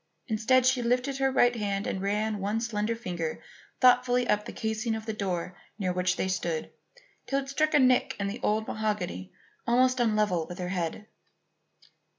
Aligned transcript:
Instead, 0.27 0.65
she 0.65 0.81
lifted 0.81 1.19
her 1.19 1.31
right 1.31 1.55
hand 1.55 1.85
and 1.85 2.01
ran 2.01 2.39
one 2.39 2.59
slender 2.59 2.95
finger 2.95 3.39
thoughtfully 3.79 4.27
up 4.27 4.45
the 4.45 4.51
casing 4.51 4.95
of 4.95 5.05
the 5.05 5.13
door 5.13 5.55
near 5.77 5.93
which 5.93 6.15
they 6.15 6.27
stood 6.27 6.71
till 7.27 7.37
it 7.41 7.49
struck 7.49 7.75
a 7.75 7.79
nick 7.79 8.15
in 8.19 8.25
the 8.25 8.39
old 8.41 8.67
mahogany 8.67 9.31
almost 9.67 10.01
on 10.01 10.09
a 10.09 10.15
level 10.15 10.47
with 10.47 10.57
her 10.57 10.69
head. 10.69 11.05